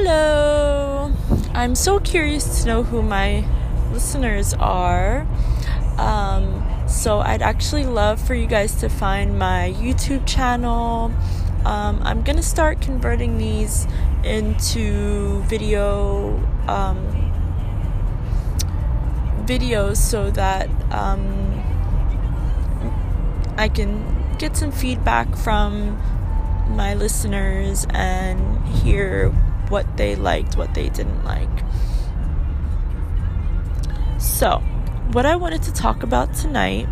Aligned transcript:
Hello! 0.00 1.12
I'm 1.54 1.74
so 1.74 1.98
curious 1.98 2.62
to 2.62 2.68
know 2.68 2.82
who 2.84 3.02
my 3.02 3.44
listeners 3.92 4.54
are. 4.54 5.26
Um, 5.98 6.64
so, 6.86 7.18
I'd 7.18 7.42
actually 7.42 7.84
love 7.84 8.24
for 8.24 8.36
you 8.36 8.46
guys 8.46 8.76
to 8.76 8.88
find 8.88 9.36
my 9.36 9.74
YouTube 9.76 10.24
channel. 10.24 11.12
Um, 11.64 12.00
I'm 12.04 12.22
gonna 12.22 12.44
start 12.44 12.80
converting 12.80 13.38
these 13.38 13.88
into 14.22 15.42
video 15.48 16.36
um, 16.68 16.98
videos 19.46 19.96
so 19.96 20.30
that 20.30 20.70
um, 20.92 21.60
I 23.56 23.68
can 23.68 24.36
get 24.38 24.56
some 24.56 24.70
feedback 24.70 25.36
from 25.36 26.00
my 26.70 26.94
listeners 26.94 27.84
and 27.90 28.64
hear 28.68 29.34
what 29.70 29.96
they 29.96 30.16
liked, 30.16 30.56
what 30.56 30.74
they 30.74 30.88
didn't 30.88 31.24
like. 31.24 31.48
So, 34.18 34.58
what 35.12 35.26
I 35.26 35.36
wanted 35.36 35.62
to 35.62 35.72
talk 35.72 36.02
about 36.02 36.34
tonight 36.34 36.88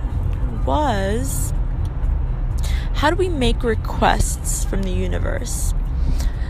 was 0.64 1.52
how 2.94 3.10
do 3.10 3.16
we 3.16 3.28
make 3.28 3.62
requests 3.62 4.64
from 4.64 4.82
the 4.82 4.90
universe? 4.90 5.74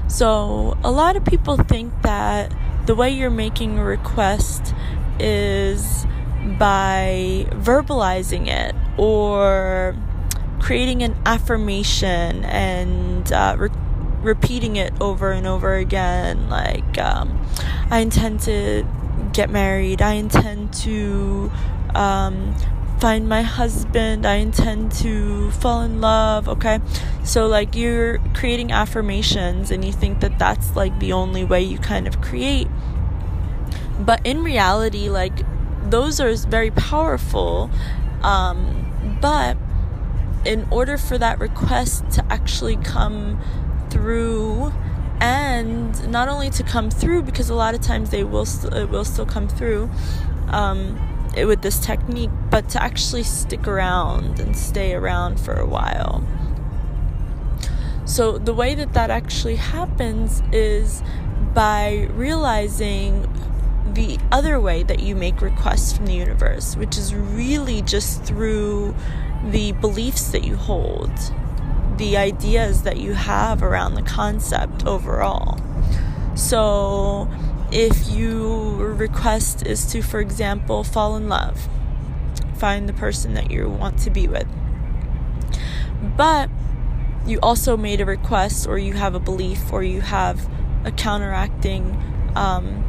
So, 0.09 0.77
a 0.85 0.91
lot 0.91 1.17
of 1.17 1.25
people 1.25 1.57
think 1.57 1.93
that 2.03 2.55
the 2.87 2.95
way 2.95 3.11
you're 3.11 3.31
making 3.31 3.79
a 3.79 3.85
request 3.85 4.75
is 5.19 6.07
by 6.59 7.47
verbalizing 7.51 8.47
it 8.47 8.75
or 8.97 9.97
creating 10.61 11.03
an 11.03 11.17
affirmation 11.27 12.45
and 12.45 13.33
uh, 13.33 13.57
repeating 14.27 14.77
it 14.77 14.93
over 15.01 15.33
and 15.33 15.47
over 15.47 15.75
again. 15.75 16.51
Like, 16.51 16.99
um, 16.99 17.41
I 17.91 18.01
intend 18.01 18.41
to 18.41 18.87
get 19.33 19.51
married, 19.51 20.03
I 20.03 20.13
intend 20.15 20.75
to 20.75 21.51
um, 21.95 22.55
find 23.01 23.29
my 23.29 23.43
husband, 23.43 24.27
I 24.27 24.37
intend 24.37 24.93
to 24.93 25.51
fall 25.53 25.83
in 25.83 26.01
love, 26.01 26.49
okay? 26.49 26.81
So, 27.25 27.47
like, 27.47 27.75
you're 27.75 28.19
creating 28.35 28.73
affirmations 28.73 29.71
and 29.71 29.85
you 29.85 29.93
think 29.93 30.21
that 30.21 30.39
that's 30.39 30.75
like 30.77 30.99
the 31.01 31.13
only 31.13 31.45
way 31.45 31.63
you 31.63 31.79
kind 31.79 32.07
of 32.07 32.21
create. 32.21 32.69
But 33.99 34.21
in 34.27 34.43
reality, 34.43 35.09
like, 35.09 35.41
those 35.91 36.21
are 36.21 36.35
very 36.35 36.71
powerful. 36.71 37.71
Um, 38.23 39.19
but 39.21 39.57
in 40.45 40.67
order 40.71 40.97
for 40.97 41.19
that 41.19 41.39
request 41.39 42.09
to 42.13 42.25
actually 42.31 42.77
come 42.77 43.41
through 43.97 44.73
and 45.21 46.11
not 46.11 46.29
only 46.29 46.51
to 46.51 46.63
come 46.63 46.91
through 46.91 47.23
because 47.23 47.49
a 47.49 47.55
lot 47.55 47.75
of 47.75 47.81
times 47.81 48.11
they 48.11 48.23
will 48.23 48.45
st- 48.45 48.75
it 48.75 48.91
will 48.91 49.05
still 49.05 49.25
come 49.25 49.49
through 49.49 49.89
um, 50.49 50.99
it, 51.35 51.47
with 51.47 51.63
this 51.63 51.79
technique 51.79 52.31
but 52.51 52.69
to 52.69 52.83
actually 52.83 53.23
stick 53.23 53.67
around 53.67 54.39
and 54.39 54.55
stay 54.55 54.93
around 54.93 55.41
for 55.41 55.55
a 55.55 55.67
while. 55.67 56.23
So 58.05 58.37
the 58.39 58.53
way 58.53 58.75
that 58.75 58.93
that 58.93 59.11
actually 59.11 59.57
happens 59.57 60.43
is 60.53 61.03
by 61.55 62.09
realizing 62.13 63.27
the 63.95 64.19
other 64.31 64.61
way 64.61 64.83
that 64.83 65.01
you 65.01 65.17
make 65.17 65.41
requests 65.41 65.97
from 65.97 66.05
the 66.05 66.13
universe 66.13 66.77
which 66.77 66.99
is 66.99 67.15
really 67.15 67.81
just 67.81 68.23
through 68.25 68.95
the 69.51 69.73
beliefs 69.73 70.33
that 70.33 70.45
you 70.45 70.57
hold, 70.57 71.11
the 71.99 72.17
ideas 72.17 72.83
that 72.83 72.99
you 72.99 73.15
have 73.15 73.63
around 73.63 73.95
the 73.95 74.03
concept 74.03 74.87
overall. 74.87 75.59
So, 76.35 77.29
if 77.73 78.09
your 78.09 78.93
request 78.93 79.67
is 79.67 79.87
to, 79.93 80.03
for 80.03 80.21
example, 80.21 80.85
fall 80.85 81.17
in 81.17 81.29
love, 81.29 81.69
find 82.57 82.89
the 82.89 82.93
person 82.93 83.35
that 83.35 83.51
you 83.51 83.69
want 83.69 83.99
to 84.01 84.11
be 84.11 84.29
with, 84.29 84.47
but 86.17 86.51
you 87.27 87.39
also 87.43 87.77
made 87.77 88.01
a 88.01 88.05
request, 88.05 88.67
or 88.67 88.79
you 88.79 88.93
have 88.93 89.15
a 89.15 89.21
belief, 89.21 89.73
or 89.73 89.83
you 89.83 90.01
have 90.01 90.49
a 90.85 90.93
counteracting 90.93 92.01
um, 92.37 92.85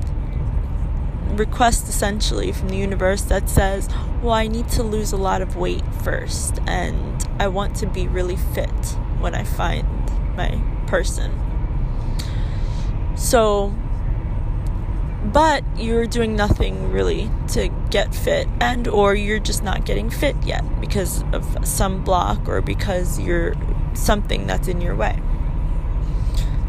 request 1.38 1.88
essentially 1.88 2.52
from 2.52 2.70
the 2.70 2.78
universe 2.78 3.22
that 3.24 3.50
says, 3.50 3.90
Well, 4.22 4.34
I 4.34 4.48
need 4.48 4.70
to 4.70 4.84
lose 4.84 5.12
a 5.12 5.18
lot 5.18 5.42
of 5.42 5.56
weight 5.56 5.84
first, 6.04 6.60
and 6.68 7.26
I 7.40 7.48
want 7.48 7.76
to 7.78 7.88
be 7.88 8.08
really 8.08 8.36
fit 8.36 8.70
when 9.20 9.36
I 9.36 9.44
find 9.44 9.88
my 10.36 10.62
person. 10.88 11.40
So, 13.16 13.74
but 15.26 15.64
you're 15.76 16.06
doing 16.06 16.36
nothing 16.36 16.92
really 16.92 17.30
to 17.50 17.70
get 17.90 18.14
fit 18.14 18.48
and 18.62 18.88
or 18.88 19.16
you're 19.16 19.40
just 19.40 19.64
not 19.64 19.86
getting 19.86 20.10
fit 20.10 20.36
yet 20.44 20.64
because 20.80 21.24
of 21.34 21.68
some 21.68 22.04
block 22.04 22.48
or 22.48 22.62
because 22.62 23.20
you're 23.20 23.56
something 23.94 24.48
that's 24.48 24.68
in 24.68 24.80
your 24.80 24.96
way. 24.96 25.20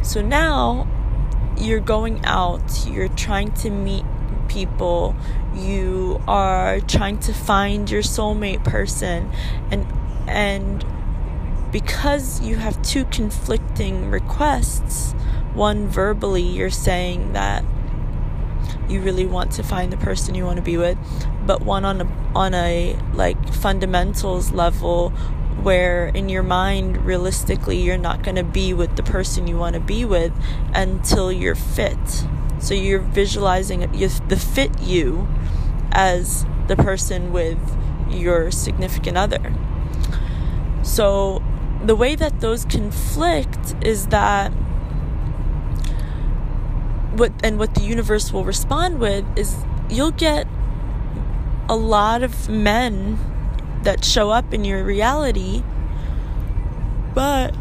So 0.03 0.23
now 0.23 0.89
you're 1.59 1.81
going 1.81 2.25
out, 2.25 2.87
you're 2.89 3.09
trying 3.09 3.53
to 3.53 3.71
meet 3.71 4.05
people, 4.49 5.15
you 5.55 6.21
are 6.27 6.81
trying 6.81 7.19
to 7.21 7.33
find 7.33 7.91
your 7.91 8.03
soulmate 8.03 8.65
person. 8.65 9.31
And 9.71 9.87
and 10.27 10.85
because 11.73 12.41
you 12.41 12.57
have 12.57 12.81
two 12.83 13.05
conflicting 13.07 14.11
requests, 14.11 15.13
one 15.55 15.89
verbally 15.89 16.43
you're 16.43 16.71
saying 16.71 17.33
that 17.33 17.65
you 18.89 19.01
really 19.01 19.27
want 19.27 19.53
to 19.53 19.63
find 19.63 19.93
the 19.93 19.97
person 19.97 20.35
you 20.35 20.45
want 20.45 20.57
to 20.57 20.63
be 20.63 20.77
with, 20.77 20.99
but 21.47 21.63
one 21.63 21.85
on 21.85 22.01
a 22.01 22.07
on 22.35 22.55
a 22.55 22.99
like 23.15 23.53
fundamentals 23.53 24.53
level 24.53 25.11
where 25.63 26.07
in 26.09 26.29
your 26.29 26.43
mind 26.43 27.05
realistically 27.05 27.81
you're 27.81 27.99
not 27.99 28.23
going 28.23 28.37
to 28.37 28.45
be 28.45 28.73
with 28.73 28.95
the 28.97 29.03
person 29.03 29.47
you 29.47 29.57
want 29.57 29.75
to 29.75 29.81
be 29.81 30.05
with 30.05 30.33
until 30.73 31.33
you're 31.33 31.57
fit 31.57 31.99
so 32.61 32.75
you're 32.75 33.01
visualizing 33.01 33.81
the 33.81 34.37
fit 34.37 34.81
you 34.81 35.29
as 35.93 36.45
the 36.67 36.77
person 36.77 37.33
with 37.33 37.59
your 38.11 38.51
significant 38.51 39.17
other. 39.17 39.53
So 40.83 41.43
the 41.83 41.95
way 41.95 42.15
that 42.17 42.41
those 42.41 42.65
conflict 42.65 43.75
is 43.83 44.09
that 44.09 44.53
what 47.19 47.33
and 47.43 47.59
what 47.59 47.75
the 47.75 47.83
universe 47.83 48.33
will 48.33 48.45
respond 48.45 49.01
with 49.01 49.25
is 49.37 49.57
you'll 49.89 50.11
get 50.11 50.47
a 51.69 51.77
lot 51.77 52.23
of 52.23 52.49
men 52.49 53.19
that 53.83 54.05
show 54.05 54.31
up 54.31 54.53
in 54.53 54.65
your 54.65 54.83
reality 54.85 55.63
but 57.15 57.55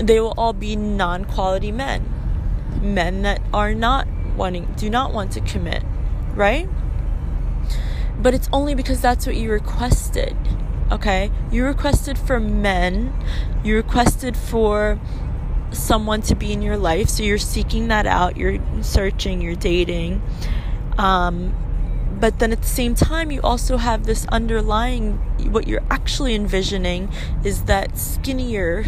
they 0.00 0.20
will 0.20 0.34
all 0.36 0.52
be 0.52 0.76
non 0.76 1.24
quality 1.24 1.72
men. 1.72 2.08
Men 2.82 3.22
that 3.22 3.42
are 3.52 3.74
not 3.74 4.06
wanting, 4.36 4.72
do 4.76 4.88
not 4.88 5.12
want 5.12 5.32
to 5.32 5.40
commit, 5.40 5.82
right? 6.34 6.68
But 8.18 8.34
it's 8.34 8.48
only 8.52 8.74
because 8.74 9.00
that's 9.00 9.26
what 9.26 9.36
you 9.36 9.50
requested, 9.50 10.36
okay? 10.90 11.30
You 11.50 11.64
requested 11.64 12.18
for 12.18 12.40
men, 12.40 13.12
you 13.64 13.76
requested 13.76 14.36
for 14.36 15.00
someone 15.72 16.22
to 16.22 16.34
be 16.34 16.52
in 16.52 16.62
your 16.62 16.76
life, 16.76 17.08
so 17.08 17.22
you're 17.22 17.38
seeking 17.38 17.88
that 17.88 18.06
out, 18.06 18.36
you're 18.36 18.58
searching, 18.82 19.40
you're 19.40 19.54
dating. 19.54 20.22
Um, 20.98 21.54
but 22.18 22.38
then 22.38 22.52
at 22.52 22.60
the 22.60 22.68
same 22.68 22.94
time, 22.94 23.30
you 23.30 23.40
also 23.40 23.78
have 23.78 24.04
this 24.04 24.26
underlying, 24.26 25.14
what 25.50 25.66
you're 25.66 25.84
actually 25.90 26.34
envisioning 26.34 27.10
is 27.44 27.64
that 27.64 27.98
skinnier, 27.98 28.84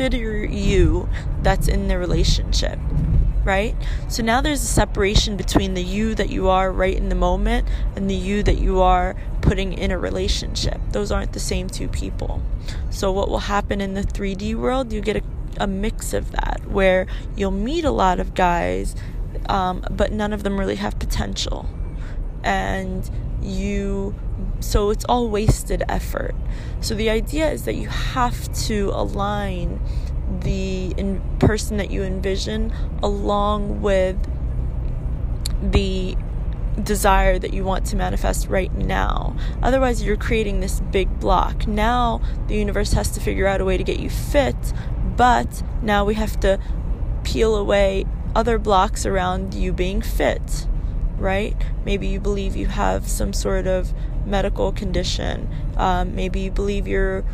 fitter 0.00 0.46
you 0.46 1.06
that's 1.42 1.68
in 1.68 1.88
the 1.88 1.98
relationship 1.98 2.78
right? 3.44 3.74
So 4.08 4.22
now 4.22 4.40
there's 4.40 4.62
a 4.62 4.66
separation 4.66 5.36
between 5.36 5.74
the 5.74 5.82
you 5.82 6.14
that 6.14 6.30
you 6.30 6.48
are 6.48 6.72
right 6.72 6.94
in 6.94 7.10
the 7.10 7.14
moment 7.14 7.68
and 7.96 8.08
the 8.08 8.14
you 8.14 8.42
that 8.42 8.58
you 8.58 8.80
are 8.80 9.14
putting 9.40 9.72
in 9.72 9.90
a 9.90 9.98
relationship. 9.98 10.80
Those 10.90 11.10
aren't 11.10 11.32
the 11.32 11.40
same 11.40 11.68
two 11.68 11.88
people. 11.88 12.42
So, 12.90 13.10
what 13.10 13.30
will 13.30 13.38
happen 13.40 13.80
in 13.80 13.94
the 13.94 14.02
3D 14.02 14.54
world, 14.56 14.92
you 14.92 15.00
get 15.00 15.16
a, 15.16 15.22
a 15.56 15.66
mix 15.66 16.12
of 16.12 16.32
that 16.32 16.60
where 16.66 17.06
you'll 17.34 17.50
meet 17.50 17.86
a 17.86 17.90
lot 17.90 18.20
of 18.20 18.34
guys, 18.34 18.94
um, 19.48 19.84
but 19.90 20.12
none 20.12 20.34
of 20.34 20.42
them 20.42 20.58
really 20.58 20.76
have 20.76 20.98
potential. 20.98 21.66
And 22.42 23.08
you 23.42 24.14
so 24.60 24.90
it's 24.90 25.04
all 25.06 25.28
wasted 25.28 25.82
effort. 25.88 26.34
So 26.80 26.94
the 26.94 27.10
idea 27.10 27.50
is 27.50 27.64
that 27.64 27.74
you 27.74 27.88
have 27.88 28.52
to 28.66 28.90
align 28.92 29.80
the 30.42 30.94
person 31.38 31.76
that 31.78 31.90
you 31.90 32.02
envision 32.02 32.72
along 33.02 33.80
with 33.80 34.16
the 35.62 36.16
desire 36.82 37.38
that 37.38 37.52
you 37.52 37.64
want 37.64 37.84
to 37.86 37.96
manifest 37.96 38.48
right 38.48 38.72
now. 38.74 39.36
Otherwise, 39.62 40.02
you're 40.02 40.16
creating 40.16 40.60
this 40.60 40.80
big 40.80 41.20
block. 41.20 41.66
Now, 41.66 42.20
the 42.46 42.56
universe 42.56 42.92
has 42.92 43.10
to 43.10 43.20
figure 43.20 43.46
out 43.46 43.60
a 43.60 43.64
way 43.64 43.76
to 43.76 43.84
get 43.84 43.98
you 43.98 44.08
fit, 44.08 44.72
but 45.16 45.62
now 45.82 46.04
we 46.04 46.14
have 46.14 46.38
to 46.40 46.58
peel 47.24 47.56
away 47.56 48.06
other 48.34 48.58
blocks 48.58 49.04
around 49.04 49.54
you 49.54 49.72
being 49.72 50.00
fit, 50.00 50.66
right? 51.20 51.54
Maybe 51.84 52.08
you 52.08 52.18
believe 52.18 52.56
you 52.56 52.66
have 52.66 53.06
some 53.06 53.32
sort 53.32 53.66
of 53.66 53.92
medical 54.26 54.72
condition. 54.72 55.48
Um, 55.76 56.14
maybe 56.16 56.40
you 56.40 56.50
believe 56.50 56.88
your 56.88 57.24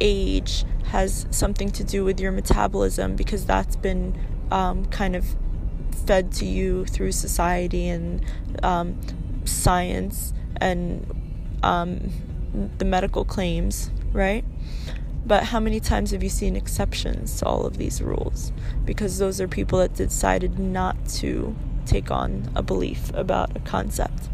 age 0.00 0.64
has 0.88 1.26
something 1.30 1.70
to 1.70 1.84
do 1.84 2.04
with 2.04 2.18
your 2.20 2.32
metabolism 2.32 3.14
because 3.14 3.46
that's 3.46 3.76
been 3.76 4.18
um, 4.50 4.84
kind 4.86 5.14
of 5.14 5.24
fed 6.06 6.32
to 6.32 6.44
you 6.44 6.84
through 6.86 7.12
society 7.12 7.88
and 7.88 8.24
um, 8.62 8.98
science 9.44 10.32
and 10.56 11.06
um, 11.62 12.10
the 12.78 12.84
medical 12.84 13.24
claims, 13.24 13.90
right? 14.12 14.44
But 15.24 15.44
how 15.44 15.60
many 15.60 15.78
times 15.78 16.10
have 16.10 16.24
you 16.24 16.30
seen 16.30 16.56
exceptions 16.56 17.38
to 17.38 17.46
all 17.46 17.66
of 17.66 17.76
these 17.76 18.02
rules? 18.02 18.52
Because 18.84 19.18
those 19.18 19.40
are 19.40 19.46
people 19.46 19.78
that 19.78 19.94
decided 19.94 20.58
not 20.58 20.96
to 21.10 21.54
take 21.86 22.10
on 22.10 22.50
a 22.54 22.62
belief 22.62 23.12
about 23.14 23.54
a 23.56 23.60
concept. 23.60 24.28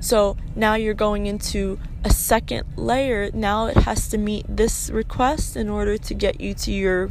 So 0.00 0.36
now 0.54 0.74
you're 0.74 0.94
going 0.94 1.26
into 1.26 1.78
a 2.04 2.10
second 2.10 2.64
layer. 2.76 3.30
Now 3.32 3.66
it 3.66 3.76
has 3.78 4.08
to 4.08 4.18
meet 4.18 4.44
this 4.48 4.90
request 4.90 5.56
in 5.56 5.68
order 5.68 5.98
to 5.98 6.14
get 6.14 6.40
you 6.40 6.54
to 6.54 6.72
your 6.72 7.10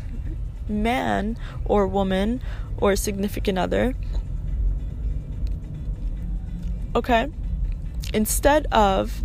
man 0.69 1.37
or 1.65 1.87
woman 1.87 2.41
or 2.77 2.95
significant 2.95 3.57
other. 3.57 3.95
Okay? 6.95 7.27
Instead 8.13 8.67
of 8.71 9.21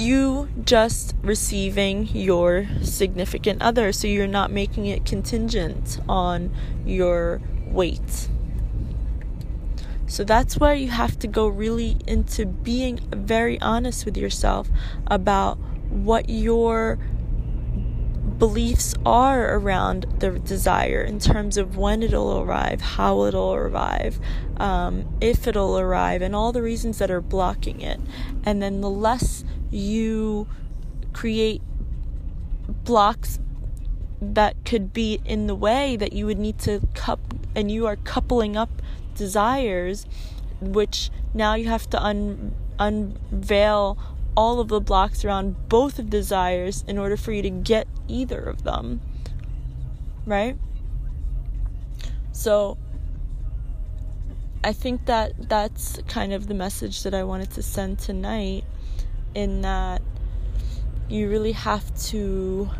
you 0.00 0.48
just 0.64 1.14
receiving 1.22 2.08
your 2.08 2.66
significant 2.82 3.62
other, 3.62 3.92
so 3.92 4.08
you're 4.08 4.26
not 4.26 4.50
making 4.50 4.86
it 4.86 5.04
contingent 5.04 6.00
on 6.08 6.54
your 6.84 7.40
weight. 7.66 8.28
So 10.06 10.24
that's 10.24 10.58
where 10.58 10.74
you 10.74 10.88
have 10.88 11.18
to 11.20 11.28
go 11.28 11.46
really 11.46 11.96
into 12.06 12.44
being 12.44 12.98
very 13.12 13.60
honest 13.60 14.04
with 14.04 14.16
yourself 14.16 14.68
about 15.06 15.56
what 15.88 16.28
your 16.28 16.98
beliefs 18.38 18.94
are 19.04 19.54
around 19.54 20.06
the 20.18 20.30
desire 20.38 21.02
in 21.02 21.20
terms 21.20 21.56
of 21.56 21.76
when 21.76 22.02
it'll 22.02 22.40
arrive, 22.40 22.80
how 22.80 23.22
it'll 23.24 23.52
arrive, 23.54 24.18
um, 24.56 25.06
if 25.20 25.46
it'll 25.46 25.78
arrive, 25.78 26.22
and 26.22 26.34
all 26.34 26.50
the 26.50 26.62
reasons 26.62 26.98
that 26.98 27.10
are 27.10 27.20
blocking 27.20 27.80
it. 27.80 28.00
And 28.42 28.62
then 28.62 28.80
the 28.80 28.90
less 28.90 29.44
you 29.70 30.48
create 31.12 31.62
blocks 32.84 33.38
that 34.20 34.54
could 34.64 34.92
be 34.92 35.20
in 35.24 35.46
the 35.46 35.54
way 35.54 35.96
that 35.96 36.12
you 36.12 36.26
would 36.26 36.38
need 36.38 36.58
to 36.58 36.80
cup 36.94 37.20
and 37.54 37.70
you 37.70 37.86
are 37.86 37.96
coupling 37.96 38.56
up 38.56 38.70
desires 39.14 40.06
which 40.60 41.10
now 41.32 41.54
you 41.54 41.66
have 41.68 41.88
to 41.88 42.02
un- 42.02 42.54
unveil 42.78 43.98
all 44.36 44.60
of 44.60 44.68
the 44.68 44.80
blocks 44.80 45.24
around 45.24 45.68
both 45.68 45.98
of 45.98 46.10
desires 46.10 46.84
in 46.86 46.98
order 46.98 47.16
for 47.16 47.32
you 47.32 47.42
to 47.42 47.50
get 47.50 47.86
either 48.08 48.40
of 48.40 48.62
them. 48.62 49.00
Right? 50.26 50.56
So 52.32 52.78
I 54.62 54.72
think 54.72 55.06
that 55.06 55.48
that's 55.48 55.98
kind 56.08 56.32
of 56.32 56.46
the 56.46 56.54
message 56.54 57.02
that 57.02 57.14
I 57.14 57.24
wanted 57.24 57.50
to 57.52 57.62
send 57.62 57.98
tonight 57.98 58.64
in 59.34 59.62
that 59.62 60.02
you 61.08 61.28
really 61.28 61.52
have 61.52 61.94
to 62.06 62.70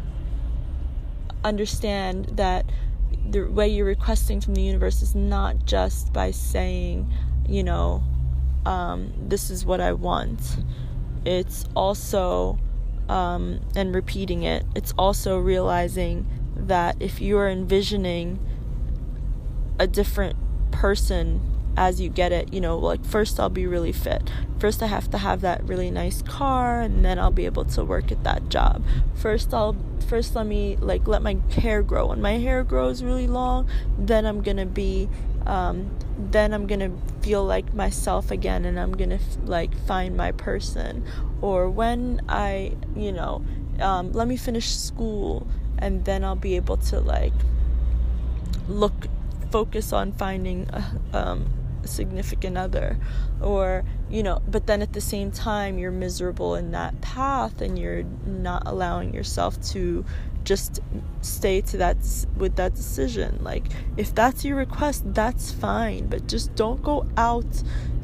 understand 1.45 2.27
that 2.35 2.65
the 3.31 3.43
way 3.43 3.69
you're 3.69 3.87
requesting 3.87 4.41
from 4.41 4.55
the 4.55 4.63
universe 4.63 5.03
is 5.03 5.15
not 5.15 5.65
just 5.65 6.13
by 6.13 6.31
saying, 6.31 7.13
you 7.49 7.63
know, 7.63 8.03
um, 8.67 9.13
this 9.29 9.51
is 9.51 9.65
what 9.65 9.81
I 9.81 9.93
want. 9.93 10.41
It's 11.25 11.65
also 11.75 12.59
um, 13.09 13.61
and 13.75 13.95
repeating 13.95 14.45
it. 14.45 14.65
It's 14.75 14.93
also 14.97 15.39
realizing 15.39 16.27
that 16.57 16.97
if 17.01 17.21
you 17.21 17.39
are 17.39 17.49
envisioning 17.49 18.39
a 19.79 19.87
different 19.87 20.37
person 20.71 21.41
as 21.81 21.99
you 21.99 22.11
get 22.11 22.31
it 22.31 22.53
you 22.53 22.61
know 22.61 22.77
like 22.77 23.03
first 23.07 23.41
I'll 23.41 23.49
be 23.49 23.67
really 23.67 23.91
fit. 23.91 24.31
First 24.59 24.83
I 24.83 24.87
have 24.87 25.11
to 25.13 25.19
have 25.19 25.41
that 25.41 25.65
really 25.65 25.91
nice 25.91 26.21
car 26.21 26.83
and 26.83 27.03
then 27.03 27.19
I'll 27.19 27.31
be 27.31 27.47
able 27.47 27.65
to 27.65 27.83
work 27.83 28.13
at 28.13 28.23
that 28.25 28.51
job. 28.51 28.85
First 29.15 29.55
I'll 29.55 29.75
first 30.07 30.37
let 30.37 30.47
me 30.47 30.77
like 30.77 31.09
let 31.09 31.23
my 31.23 31.39
hair 31.51 31.83
grow. 31.83 32.09
When 32.09 32.21
my 32.21 32.33
hair 32.33 32.65
grows 32.65 33.03
really 33.03 33.27
long 33.27 33.67
then 33.99 34.27
I'm 34.27 34.43
gonna 34.43 34.67
be 34.67 35.09
um, 35.47 35.97
then 36.19 36.53
I'm 36.53 36.67
gonna 36.67 36.93
feel 37.23 37.45
like 37.45 37.73
myself 37.73 38.31
again 38.31 38.67
and 38.67 38.79
I'm 38.79 38.93
gonna 38.93 39.15
f- 39.15 39.39
like 39.45 39.75
find 39.87 40.15
my 40.15 40.33
person. 40.33 41.03
Or 41.41 41.71
when 41.71 42.21
I, 42.29 42.75
you 42.95 43.11
know, 43.11 43.43
um, 43.81 44.13
let 44.13 44.29
me 44.29 44.37
finish 44.37 44.77
school 44.77 45.47
and 45.79 46.05
then 46.05 46.25
I'll 46.25 46.37
be 46.37 46.57
able 46.57 46.77
to 46.77 47.01
like 47.01 47.33
look, 48.69 49.09
focus 49.51 49.95
on 49.95 50.13
finding 50.13 50.69
a, 50.71 50.85
um, 51.15 51.47
a 51.57 51.60
significant 51.85 52.57
other. 52.57 52.99
Or, 53.41 53.85
you 54.09 54.23
know, 54.23 54.43
but 54.49 54.67
then 54.67 54.83
at 54.83 54.93
the 54.93 55.01
same 55.01 55.31
time, 55.31 55.79
you're 55.79 55.91
miserable 55.91 56.55
in 56.55 56.73
that 56.73 57.01
path 57.01 57.61
and 57.61 57.79
you're 57.79 58.05
not 58.25 58.63
allowing 58.67 59.15
yourself 59.15 59.61
to 59.71 60.05
just 60.45 60.81
stay 61.21 61.61
to 61.61 61.77
that 61.77 61.97
with 62.37 62.57
that 62.57 62.75
decision 62.75 63.39
like 63.43 63.65
if 63.99 64.15
that's 64.15 64.43
your 64.43 64.57
request 64.57 65.03
that's 65.13 65.53
fine 65.53 66.07
but 66.07 66.27
just 66.27 66.55
don't 66.55 66.83
go 66.83 67.07
out 67.19 67.63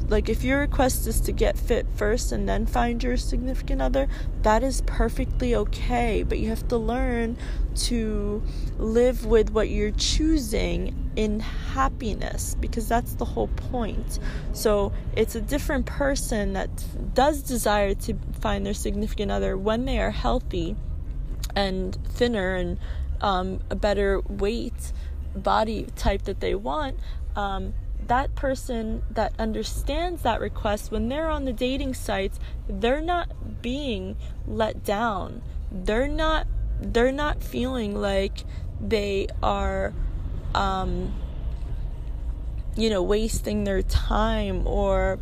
like 0.09 0.29
if 0.29 0.43
your 0.43 0.59
request 0.59 1.05
is 1.07 1.19
to 1.21 1.31
get 1.31 1.57
fit 1.57 1.85
first 1.95 2.31
and 2.31 2.47
then 2.47 2.65
find 2.65 3.03
your 3.03 3.17
significant 3.17 3.81
other 3.81 4.07
that 4.43 4.63
is 4.63 4.81
perfectly 4.85 5.53
okay. 5.55 6.23
But 6.23 6.39
you 6.39 6.49
have 6.49 6.67
to 6.69 6.77
learn 6.77 7.37
to 7.75 8.41
live 8.77 9.25
with 9.25 9.51
what 9.51 9.69
you're 9.69 9.91
choosing 9.91 11.11
in 11.17 11.41
happiness 11.41 12.55
because 12.59 12.87
that's 12.87 13.15
the 13.15 13.25
whole 13.25 13.49
point. 13.49 14.19
So 14.53 14.93
it's 15.15 15.35
a 15.35 15.41
different 15.41 15.85
person 15.85 16.53
that 16.53 16.69
does 17.13 17.41
desire 17.41 17.93
to 17.95 18.15
find 18.39 18.65
their 18.65 18.73
significant 18.73 19.31
other 19.31 19.57
when 19.57 19.83
they 19.83 19.99
are 19.99 20.11
healthy 20.11 20.77
and 21.55 21.97
thinner 22.07 22.55
and 22.55 22.79
um, 23.19 23.59
a 23.69 23.75
better 23.75 24.21
weight 24.29 24.93
body 25.35 25.87
type 25.95 26.23
that 26.23 26.39
they 26.39 26.55
want 26.55 26.97
um, 27.35 27.73
that 28.07 28.35
person 28.35 29.03
that 29.09 29.33
understands 29.37 30.21
that 30.23 30.39
request 30.39 30.91
when 30.91 31.09
they're 31.09 31.29
on 31.29 31.45
the 31.45 31.53
dating 31.53 31.93
sites 31.93 32.39
they're 32.69 33.01
not 33.01 33.61
being 33.61 34.15
let 34.45 34.83
down. 34.83 35.41
They're 35.71 36.07
not 36.07 36.47
they're 36.79 37.11
not 37.11 37.43
feeling 37.43 37.99
like 37.99 38.43
they 38.79 39.27
are 39.41 39.93
um, 40.53 41.13
you 42.75 42.89
know 42.89 43.01
wasting 43.01 43.63
their 43.63 43.81
time 43.81 44.65
or 44.67 45.19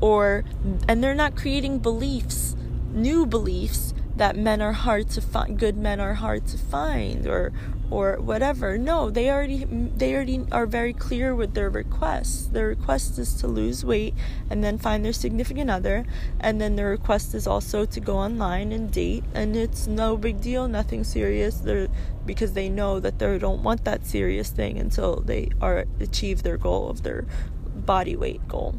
or 0.00 0.44
and 0.88 1.02
they're 1.02 1.14
not 1.14 1.36
creating 1.36 1.78
beliefs 1.78 2.56
new 2.92 3.26
beliefs 3.26 3.92
that 4.16 4.36
men 4.36 4.62
are 4.62 4.72
hard 4.72 5.08
to 5.10 5.20
find 5.20 5.58
good 5.58 5.76
men 5.76 6.00
are 6.00 6.14
hard 6.14 6.46
to 6.46 6.58
find 6.58 7.26
or 7.26 7.52
or 7.90 8.16
whatever. 8.20 8.78
No 8.78 9.10
they 9.10 9.30
already 9.30 9.64
they 9.64 10.14
already 10.14 10.44
are 10.52 10.66
very 10.66 10.92
clear 10.92 11.34
with 11.34 11.54
their 11.54 11.70
requests. 11.70 12.46
Their 12.46 12.68
request 12.68 13.18
is 13.18 13.34
to 13.34 13.46
lose 13.46 13.84
weight 13.84 14.14
and 14.48 14.62
then 14.62 14.78
find 14.78 15.04
their 15.04 15.12
significant 15.12 15.70
other 15.70 16.04
and 16.40 16.60
then 16.60 16.76
their 16.76 16.88
request 16.90 17.34
is 17.34 17.46
also 17.46 17.84
to 17.84 18.00
go 18.00 18.16
online 18.16 18.72
and 18.72 18.90
date 18.90 19.24
and 19.34 19.56
it's 19.56 19.86
no 19.86 20.16
big 20.16 20.40
deal 20.40 20.68
nothing 20.68 21.04
serious. 21.04 21.56
They're 21.56 21.88
because 22.24 22.54
they 22.54 22.68
know 22.68 23.00
that 23.00 23.18
they 23.18 23.38
don't 23.38 23.62
want 23.62 23.84
that 23.84 24.06
serious 24.06 24.50
thing 24.50 24.78
until 24.78 25.20
they 25.20 25.50
are 25.60 25.84
achieve 26.00 26.42
their 26.42 26.56
goal 26.56 26.88
of 26.88 27.02
their 27.02 27.26
body 27.74 28.16
weight 28.16 28.46
goal. 28.48 28.74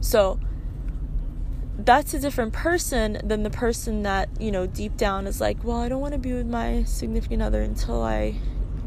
So 0.00 0.38
that's 1.78 2.12
a 2.12 2.18
different 2.18 2.52
person 2.52 3.20
than 3.22 3.42
the 3.44 3.50
person 3.50 4.02
that 4.02 4.28
you 4.40 4.50
know 4.50 4.66
deep 4.66 4.96
down 4.96 5.26
is 5.26 5.40
like 5.40 5.62
well 5.62 5.76
i 5.76 5.88
don't 5.88 6.00
want 6.00 6.12
to 6.12 6.18
be 6.18 6.32
with 6.32 6.46
my 6.46 6.82
significant 6.84 7.40
other 7.40 7.62
until 7.62 8.02
i 8.02 8.34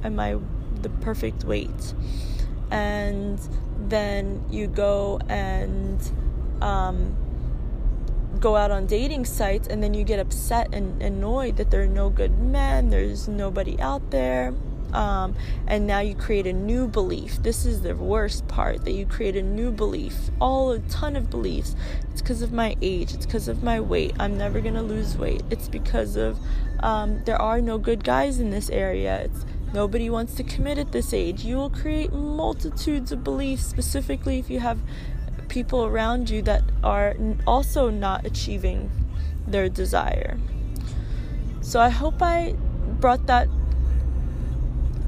am 0.03 0.15
my 0.15 0.37
the 0.81 0.89
perfect 0.89 1.43
weight. 1.43 1.93
And 2.69 3.39
then 3.87 4.43
you 4.49 4.67
go 4.67 5.19
and 5.27 5.99
um, 6.61 7.15
go 8.39 8.55
out 8.55 8.71
on 8.71 8.85
dating 8.85 9.25
sites 9.25 9.67
and 9.67 9.83
then 9.83 9.93
you 9.93 10.03
get 10.03 10.19
upset 10.19 10.73
and 10.73 11.01
annoyed 11.01 11.57
that 11.57 11.71
there 11.71 11.81
are 11.81 11.87
no 11.87 12.09
good 12.09 12.39
men 12.39 12.89
there's 12.89 13.27
nobody 13.27 13.79
out 13.79 14.09
there 14.11 14.53
um, 14.93 15.35
and 15.67 15.87
now 15.87 15.99
you 15.99 16.15
create 16.15 16.47
a 16.47 16.53
new 16.53 16.87
belief. 16.87 17.41
This 17.43 17.65
is 17.65 17.81
the 17.81 17.95
worst 17.95 18.47
part 18.47 18.83
that 18.85 18.91
you 18.91 19.05
create 19.05 19.35
a 19.35 19.41
new 19.41 19.71
belief, 19.71 20.15
all 20.39 20.71
a 20.71 20.79
ton 20.79 21.15
of 21.15 21.29
beliefs. 21.29 21.75
It's 22.11 22.21
because 22.21 22.41
of 22.41 22.51
my 22.51 22.75
age, 22.81 23.13
it's 23.13 23.25
because 23.25 23.47
of 23.47 23.63
my 23.63 23.79
weight. 23.79 24.13
I'm 24.19 24.37
never 24.37 24.59
gonna 24.59 24.83
lose 24.83 25.17
weight. 25.17 25.43
It's 25.49 25.67
because 25.67 26.15
of 26.15 26.37
um, 26.81 27.23
there 27.25 27.41
are 27.41 27.61
no 27.61 27.77
good 27.77 28.03
guys 28.03 28.39
in 28.39 28.49
this 28.49 28.69
area. 28.69 29.21
It's 29.21 29.45
nobody 29.73 30.09
wants 30.09 30.35
to 30.35 30.43
commit 30.43 30.77
at 30.77 30.91
this 30.91 31.13
age. 31.13 31.43
You 31.45 31.57
will 31.57 31.69
create 31.69 32.11
multitudes 32.11 33.11
of 33.11 33.23
beliefs, 33.23 33.65
specifically 33.65 34.39
if 34.39 34.49
you 34.49 34.59
have 34.59 34.79
people 35.47 35.85
around 35.85 36.29
you 36.29 36.41
that 36.41 36.63
are 36.83 37.15
also 37.45 37.89
not 37.89 38.25
achieving 38.25 38.89
their 39.47 39.69
desire. 39.69 40.37
So 41.61 41.79
I 41.79 41.89
hope 41.89 42.21
I 42.21 42.55
brought 42.99 43.27
that 43.27 43.47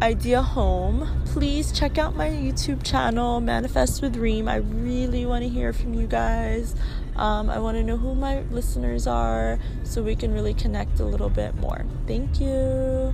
idea 0.03 0.41
home. 0.41 1.07
Please 1.27 1.71
check 1.71 1.97
out 1.97 2.13
my 2.13 2.27
YouTube 2.27 2.83
channel, 2.83 3.39
Manifest 3.39 4.01
with 4.01 4.17
Reem. 4.17 4.49
I 4.49 4.57
really 4.57 5.25
want 5.25 5.43
to 5.43 5.49
hear 5.49 5.71
from 5.71 5.93
you 5.93 6.07
guys. 6.07 6.75
Um, 7.15 7.49
I 7.49 7.57
want 7.59 7.77
to 7.77 7.83
know 7.83 7.95
who 7.95 8.13
my 8.13 8.41
listeners 8.51 9.07
are 9.07 9.59
so 9.85 10.03
we 10.03 10.17
can 10.17 10.33
really 10.33 10.53
connect 10.53 10.99
a 10.99 11.05
little 11.05 11.29
bit 11.29 11.55
more. 11.55 11.85
Thank 12.05 12.41
you. 12.41 13.13